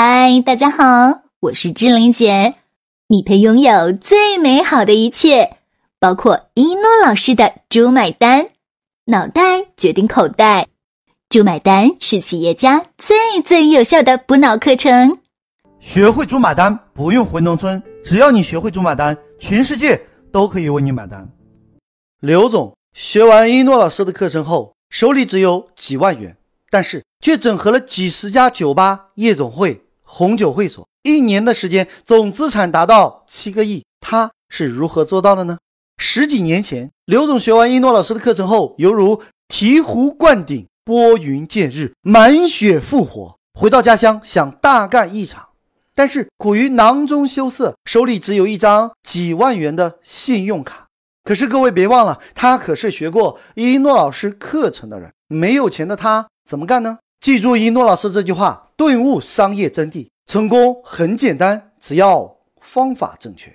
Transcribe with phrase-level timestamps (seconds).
[0.00, 2.54] 嗨，大家好，我是志玲姐。
[3.08, 5.56] 你配拥有最美好的一切，
[5.98, 8.50] 包括一诺老师的“猪买单”，
[9.06, 10.68] 脑袋决定口袋
[11.28, 15.18] ，“猪买单”是企业家最最有效的补脑课程。
[15.80, 21.28] 学会“猪买单”，不用回农村，只要你学会“猪买单”，全世界都可以为你买单。
[22.20, 26.36] 刘总学完一诺老师的课程后，手里只有几万元，
[26.70, 29.82] 但是却整合了几十家酒吧、夜总会。
[30.10, 35.58] 红酒会所一年的时间，总资产达到七个亿，他是如何做到的呢？
[35.98, 45.48] 十几年前，刘总学完一诺老师的课程后，犹如醍醐灌顶、拨云见日、满血复活，回到家乡想大干一场，
[45.94, 50.86] 但是苦于囊中羞涩，手里只有一张几万元的信用卡。
[51.24, 56.98] 可是各位别忘了，他可是学过一诺老师课程的人，没有钱的他怎么干呢？
[57.20, 60.08] 记住一诺老师这句话，顿悟商业真谛。
[60.24, 63.54] 成功很简单，只要方法正确。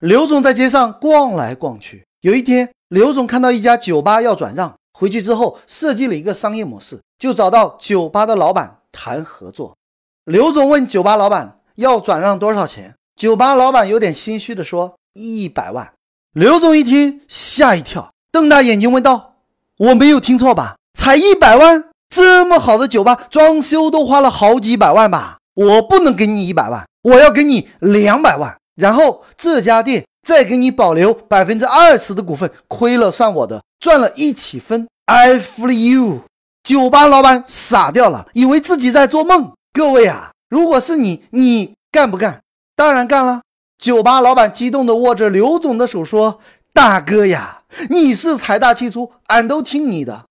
[0.00, 9.76] 刘总在街上逛来逛去，有一天，刘总看到一家酒吧要转让，回去之后设计了一个商业模式，就找到酒吧的老板谈合作。
[10.24, 15.92] 刘总问酒吧老板要转让多少钱，酒吧老板有点心虚的说一百万。
[16.32, 19.36] 刘总一听吓一跳，瞪大眼睛问道
[19.78, 20.76] ：“我没有听错吧？
[20.98, 25.38] 才一百万？”这么好的酒吧，装修都花了好几百万吧？
[25.54, 34.86] 我不能给你一百万，我要给你两百万，然后这家店再给你保留百分之二十的股份，亏了算我的，赚了一起分。
[35.06, 36.22] I f l you！
[36.62, 39.52] 酒吧老板傻掉了，以为自己在做梦。
[39.72, 42.40] 各位啊，如果是你，你干不干？
[42.74, 43.40] 当然干了。
[43.78, 46.40] 酒吧老板激动地握着刘总的手说
[46.74, 50.24] ：“大哥呀，你是财大气粗，俺都听你的。”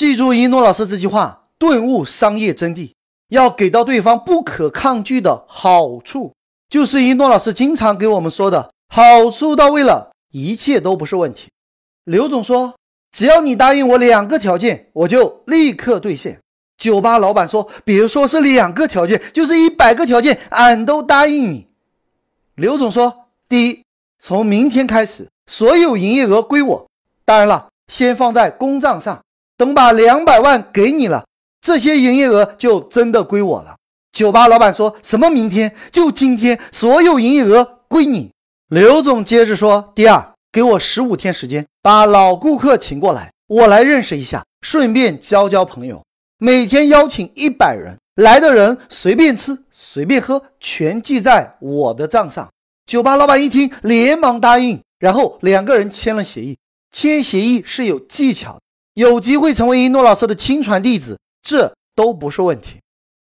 [0.00, 2.92] 记住一诺老师这句话，顿悟商业真谛，
[3.28, 6.32] 要给到对方不可抗拒的好处，
[6.70, 11.50] 就是一诺老师经常给我们说的，好处到位了，一切都不是问题。
[12.04, 12.72] 刘总说，
[13.12, 16.40] 只要你答应我两个条件，我就立刻兑现。
[16.78, 21.66] 酒吧老板说，别说是两个条件，就是一百个条件，俺都答应你。
[22.54, 23.84] 刘总说，第一，
[24.18, 26.88] 从明天开始，所有营业额归我，
[27.26, 29.20] 当然了，先放在公账上。
[29.60, 31.26] 等把两百万给你了，
[31.60, 33.76] 这些营业额就真的归我了。
[34.10, 35.28] 酒吧老板说什么？
[35.28, 38.30] 明天就今天，所有营业额归你。
[38.70, 46.02] 刘总接着说：“第二，给我十五天时间，把老顾客请过来，我来认识一下，顺便交交朋友。
[46.38, 52.48] 每天邀请一百人，来的人随便吃随便喝，全记在我的账上。”
[52.88, 56.56] 酒吧老板一听，连忙答应，然后两个人签了协议。
[56.90, 58.60] 签协议是有技巧的。
[58.94, 62.76] 有机会成为一诺老师的亲传弟子，这都不是问题。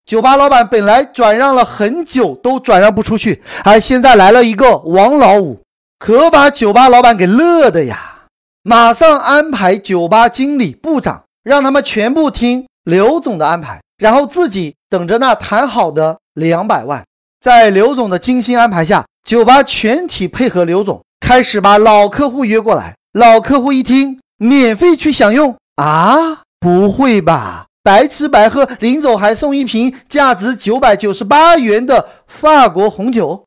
[0.05, 5.61] 酒吧老板本来转让了很久都转让不出去，而现在来了一个王老五，
[5.99, 8.27] 可把酒吧老板给乐的呀！
[8.63, 17.05] 马上安排酒吧经理、部长，让他们全部听刘总的安排，然后自己等着那谈好的两百万。
[17.41, 22.95] 在刘总的精心安排下，酒吧全体配合刘总，开始把老客户约过来。
[23.13, 24.21] 老客户一听。
[24.39, 26.43] 免费去享用啊？
[26.59, 27.67] 不会吧！
[27.83, 33.45] 白吃白喝，临走还送一瓶价值九百九十八元的法国红酒。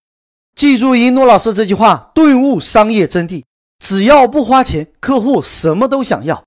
[0.55, 3.43] 记住一诺老师这句话，顿悟商业真谛。
[3.83, 6.43] 只要不花钱，客户什么都想要。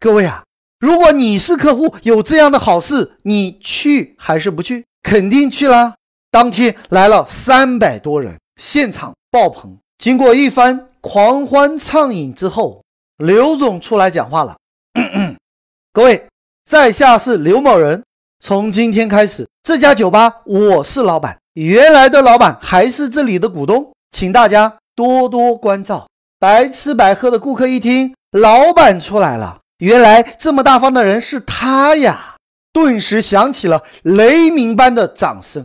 [0.00, 0.42] 各位啊，
[0.80, 4.84] 如果你是客户，有这样的好事，你去还是不去？
[5.02, 5.94] 肯定去啦！
[6.30, 9.78] 当天来了三百多人，现场爆棚。
[9.98, 12.82] 经过一番狂欢畅饮之后。
[13.18, 14.56] 刘总出来讲话了，
[15.92, 16.28] 各位，
[16.64, 18.04] 在下是刘某人。
[18.38, 26.06] 从今天开始，这家酒吧我是老板，原来的老板还是这里的股东，请大家多多关照。
[26.38, 32.36] 白吃白喝的顾客一听，老板出来了，原来这么大方的人是他呀，
[32.72, 35.64] 顿时响起了雷鸣般的掌声。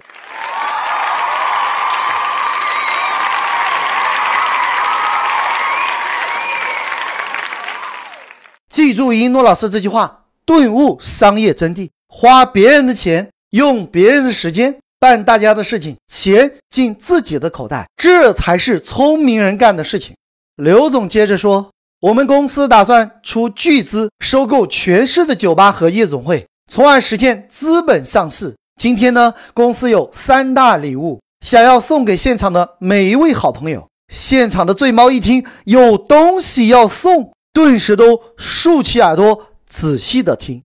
[8.73, 20.15] 记住一诺老师这句话，顿悟商业真谛：花别人的钱，用别人的时间办大家的事情，钱进自己的口袋，这才是聪明人干的事情。
[20.55, 21.69] 刘总接着说
[22.01, 28.55] ：“我们公司打算出巨资收购全市的酒吧和夜总会，从而实现资本上市。
[28.81, 37.32] 今天呢，公司有三大礼物，想要送给现场的每一位好朋友。”现场的醉猫一听有东西要送。
[37.53, 40.63] 顿时都竖起耳朵，仔细的听。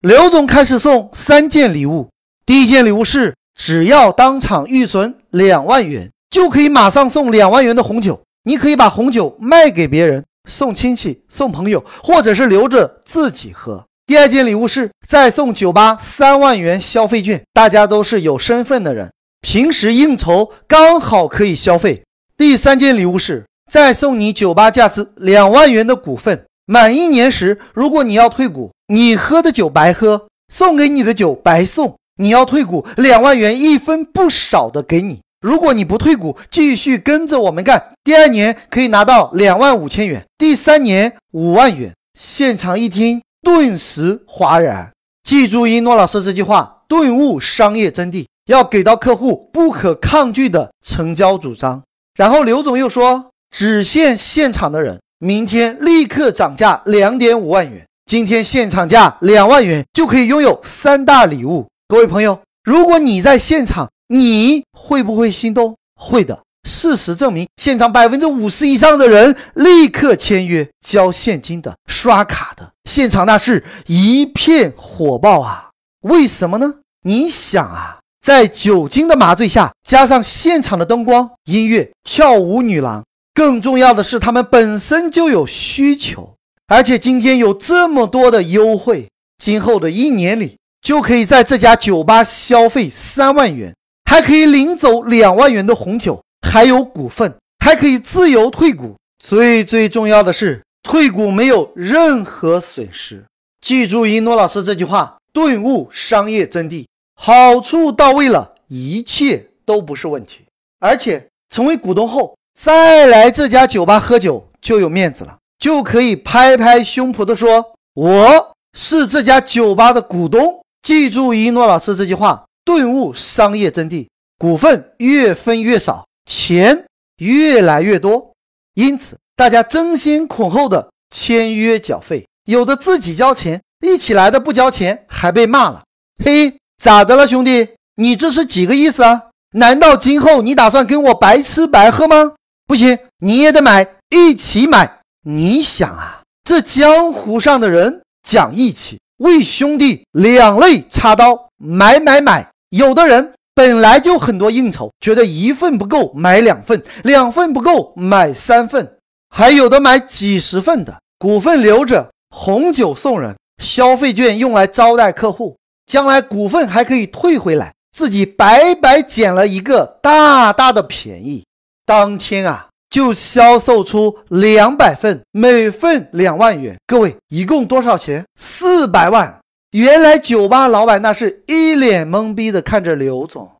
[0.00, 2.08] 刘总开始送三件礼物。
[2.46, 8.22] 第一件礼物是只要当场预存两万元，就可以马上送两万元的红酒。
[8.44, 13.84] 你可以把红酒卖给别人，送亲戚、送朋友，或者是留着自己喝。
[14.06, 19.12] 第二件礼物是再送酒吧三万元消费券，大家都是有身份的人，
[19.42, 22.02] 平时应酬刚好可以消费。
[22.36, 31.94] 第三件礼物是再送你酒吧价值两万元的股份，满一年时，如果你要退股，你喝的酒白喝，送给你的酒白送。
[32.16, 35.20] 你要退股，两万元一分不少的给你。
[35.40, 41.92] 如果你不退股，继续跟着我们干，第二年可以拿到两万五千元，第三年五万元。
[42.18, 44.90] 现场一听，顿时哗然。
[45.22, 51.84] 记住一诺老师这句话，顿悟商业真谛，要给到客户不可抗拒的成交主张。
[52.16, 61.66] 然后刘总又说，只限现场的人，明天立刻涨价两点五万元，今天现场价两万元就可以拥有三大礼物。
[61.88, 65.76] 各位朋友，如果你在现场，你会不会心动？
[65.94, 66.40] 会的。
[66.68, 75.70] 事实证明，现场百分之五十以上的人立刻签约交现金的、刷卡的，现场那是一片火爆啊！
[76.02, 76.74] 为什么呢？
[77.04, 83.02] 你想啊，在酒精的麻醉下，加上现场的灯光、音乐、跳舞女郎，
[83.34, 86.34] 更重要的是，他们本身就有需求，
[86.66, 90.56] 而且今天有这么多的优惠，今后的一年里。
[90.82, 93.76] 就可以在这家酒吧消费三万元，
[94.10, 98.96] 还可以领走两万元的红酒，还有股份，还可以自由退股。
[99.18, 103.22] 最最重要的是，退股没有任何损失。
[103.60, 110.46] 记住一诺老师这句话，顿悟商业真谛，好处到位了，一切都不是问题。
[110.78, 126.84] 而且成为股东后，再来这家酒吧喝酒就有面子了，就可以拍拍胸脯的说：“我是这家酒吧的股东。”记住一诺老师这句话，顿悟商业真谛：股份越分越少，钱
[127.16, 128.32] 越来越多。
[128.74, 135.84] 因此，大家争先恐后的签约缴费，有的自己交钱，一起来的不交钱还被骂了。
[136.22, 137.68] 嘿，咋的了，兄弟？
[137.94, 139.28] 你这是几个意思啊？
[139.52, 142.34] 难道今后你打算跟我白吃白喝吗？
[142.70, 145.00] 不行，你也得买，一起买。
[145.24, 149.00] 你想啊，这江湖上的人讲义气。
[149.16, 152.48] 为兄弟两肋插刀，买买买！
[152.68, 158.98] 有的人本来就很多应酬，觉得一份不够买两份，两份不够买三份，
[159.30, 165.56] 还有的买几十份的股份留着，红酒送人，消费券用来招待客户，
[165.86, 171.42] 将来股份还可以退回来，自己白白捡了一个大大的便宜。
[171.84, 172.68] 当天啊！
[172.88, 176.76] 就销售出两百份，每份两万元。
[176.86, 178.24] 各位，一共多少钱？
[178.36, 179.38] 四百万。
[179.70, 183.52] 原来酒吧老板那是一脸懵逼的看着刘总，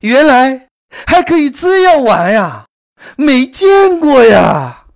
[0.00, 0.68] 原来
[1.06, 2.64] 还可以这样玩呀，
[3.16, 4.86] 没见过呀。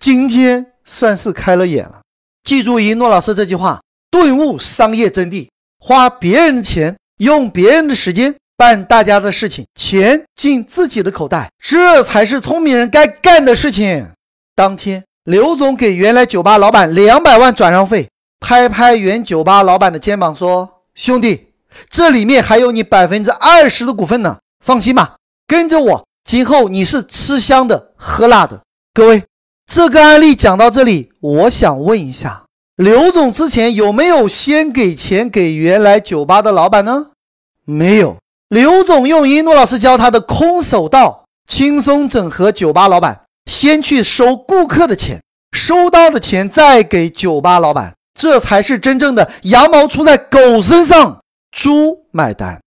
[0.00, 2.00] 今天算是开了眼了。
[2.42, 3.80] 记住一诺老师这句话，
[4.10, 8.34] 顿悟商业真谛：花别人的钱，用别人的时间。
[8.60, 14.10] 办大家的事情，钱进自己的口袋，这才是聪明人该干的事情。
[14.54, 21.54] 当天，刘总给原来酒吧老板两百万转让费，拍拍原酒吧老板的肩膀说：“兄弟，
[21.88, 25.16] 这里面还有你百分之二十的股份呢，放心吧，
[25.46, 28.60] 跟着我，今后你是吃香的喝辣的。”
[28.92, 29.22] 各位，
[29.64, 32.44] 这个案例讲到这里，我想问一下，
[32.76, 37.12] 刘总之前有没有先给钱给原来酒吧的老板呢？
[37.64, 38.18] 没有。
[38.50, 43.20] 刘总用一诺老师教他的空手道，轻松整合酒吧老板。
[43.46, 51.20] 先去收顾客的钱，收到的钱再给酒吧老板，这才是真正的羊毛出在狗身上，
[51.52, 52.60] 猪买单。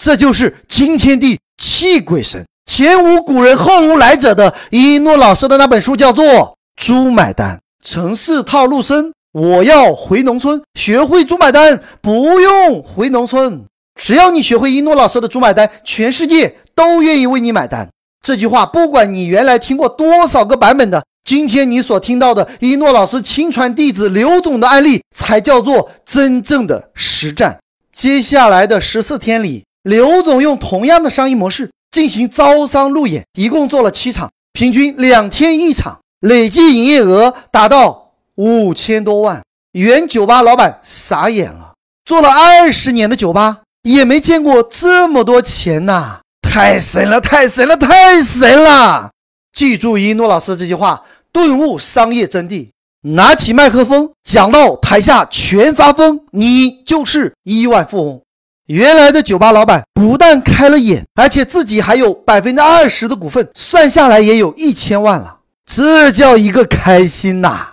[0.00, 6.24] 这就是惊天地泣鬼神，前无古人后无来者的一诺老师的那本书，叫做
[6.74, 7.56] 《猪买单》。
[7.86, 13.66] 城市套路深，我要回农村，学会猪买单，不用回农村。
[13.98, 17.90] 只要你学会一诺老师的“猪买单”，全世界都愿意为你买单。
[18.22, 27.58] 这句话，不管你原来听过多少个版本的，今天你所听到的一诺老师亲传弟子刘总的案例，才叫做真正的实战。
[27.92, 39.42] 接下来的十四天里，刘总用同样的商业模式进行招商路演，一共做了七场，平均两天一场，累计营业额达到五千多万。
[39.72, 41.74] 原酒吧老板傻眼了，
[42.04, 43.62] 做了二十年的酒吧。
[43.88, 46.20] 也没见过这么多钱呐！
[46.42, 49.12] 太神了，太神了，太神了！
[49.50, 51.02] 记住一诺老师这句话，
[51.32, 52.68] 顿悟商业真谛。
[53.02, 58.20] 拿起麦克风讲到台下全发疯，你就是亿万富翁。
[58.66, 67.68] 原来的酒吧老板不但开了眼，而且自己还有百分之二十的股份，算下来也有一千万了，这叫一个开心呐！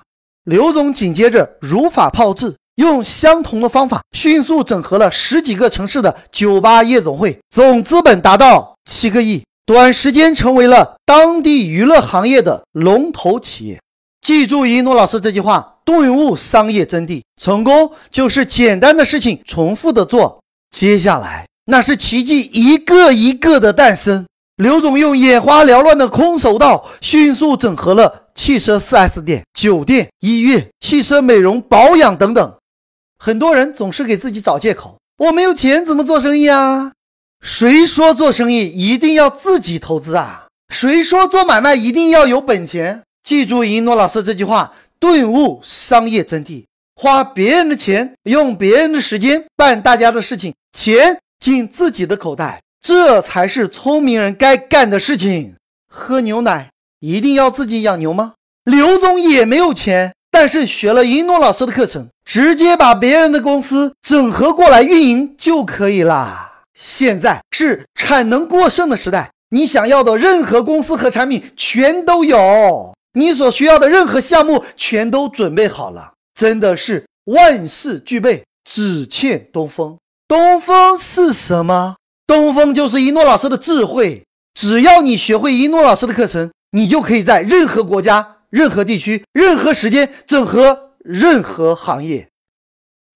[0.45, 13.79] 刘总紧接着如法炮制，用相同的方法迅速整合了十几个城市的酒吧夜总会，总资本达到七个亿，短时间成为了当地娱乐行业的龙头企业。
[14.21, 20.41] 记住一诺老师这句话：顿悟商业真谛，成功就是简单的事情重复的做。
[20.71, 24.25] 接下来，那是奇迹一个一个的诞生。
[24.57, 32.54] 刘总用眼花缭乱的空手道，迅速整合了汽车 4S 店、酒店、医院、汽车美容保养等等。
[33.25, 36.91] 很多人总是给自己找借口：“我没有钱，怎么做生意啊？”
[37.41, 40.45] 谁说做生意一定要自己投资啊？
[40.69, 43.01] 谁说做买卖一定要有本钱？
[43.23, 46.65] 记住一诺老师这句话，顿悟商业真谛。
[46.95, 55.55] 花别人的钱，用别人的时间办大家的事情，钱进自己的口袋，这才是聪明人该干的事情。
[55.91, 58.35] 喝牛奶一定要自己养牛吗？
[58.65, 66.55] 刘总也没有钱，但是学了一诺老师的课程，直接把别人的公司整合过来运营就可以啦。
[66.77, 76.11] 现在是产能过剩的时代，你想要的任何公司和产品全都有，你所需要的任何项目全都准备好了。
[76.37, 79.97] 真的是万事俱备，只欠东风。
[80.27, 81.95] 东风是什么？
[82.27, 84.23] 东风就是一诺老师的智慧。
[84.53, 92.29] 只要你学会一诺老师的课程，你就可以在任何国家、任何地区、任何时间整合任何行业。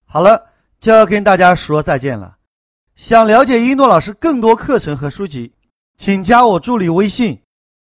[0.06, 0.50] 好了，
[0.82, 2.40] 就要跟大家说再见了。
[2.98, 5.54] 想了解一诺老师更多课程和书籍，
[5.98, 7.42] 请加我助理微信：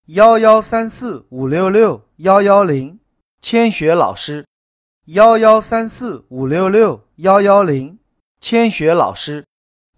[0.07, 2.99] 幺幺三四五六六幺幺零，
[3.41, 4.45] 千雪老师。
[5.05, 8.01] 幺幺三四五六六幺幺零，
[8.41, 9.45] 千雪老师。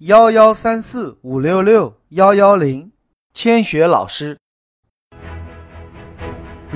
[0.01, 2.93] 幺幺三四五六六幺幺零，
[3.33, 4.37] 千雪老师。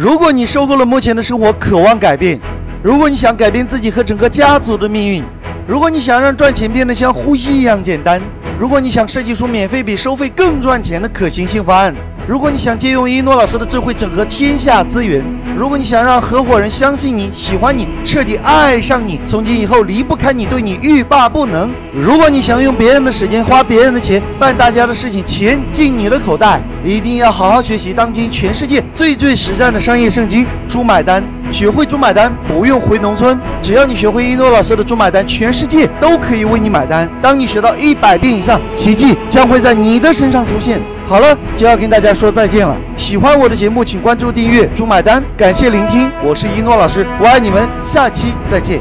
[0.02, 2.38] 如果你受够了目前的生活，渴望改变；
[2.82, 5.22] 如果你想改变自己和整个家族的命运；
[5.68, 8.18] 如果你想让赚钱变得像呼吸一样简单；
[8.58, 11.94] 如果你想设计出免费比收费更赚钱的可行性方案。
[12.30, 15.20] 如果你想借用一诺老师的智慧整合天下资源，
[15.58, 31.20] 如果你想让合伙人相信你、喜欢你、彻底爱上你，从今以后离不开你，对你欲罢不能；如果你想用别人的时间、花别人的钱办大家的事情，钱进你的口袋，一定要好好学习当今全世界最最实战的商业圣经《猪买单》，
[31.52, 33.36] 学会猪买单，不用回农村。
[33.60, 37.10] 只要你学会一诺老师的猪买单，全世界都可以为你买单。
[37.20, 40.80] 当你学到一百遍以上，奇迹将会在你的身上出现。
[41.10, 42.76] 好了，就要跟大家说再见了。
[42.96, 45.20] 喜欢我的节目，请关注订阅“猪买单”。
[45.36, 48.80] 感谢聆听，我是一诺老师，我爱你们，下期再见。